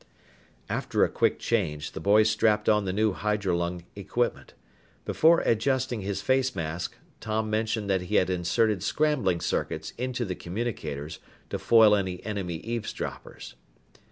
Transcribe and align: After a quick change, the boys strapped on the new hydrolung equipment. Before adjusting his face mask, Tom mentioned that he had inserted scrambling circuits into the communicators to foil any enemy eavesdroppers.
After 0.67 1.03
a 1.03 1.09
quick 1.09 1.37
change, 1.37 1.91
the 1.91 1.99
boys 1.99 2.27
strapped 2.27 2.67
on 2.67 2.85
the 2.85 2.91
new 2.91 3.13
hydrolung 3.13 3.83
equipment. 3.95 4.55
Before 5.05 5.41
adjusting 5.41 6.01
his 6.01 6.23
face 6.23 6.55
mask, 6.55 6.95
Tom 7.19 7.51
mentioned 7.51 7.87
that 7.87 8.01
he 8.01 8.15
had 8.15 8.31
inserted 8.31 8.81
scrambling 8.81 9.41
circuits 9.41 9.93
into 9.99 10.25
the 10.25 10.33
communicators 10.33 11.19
to 11.51 11.59
foil 11.59 11.93
any 11.93 12.25
enemy 12.25 12.55
eavesdroppers. 12.63 13.53